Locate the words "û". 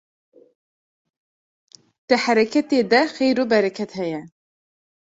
3.43-3.45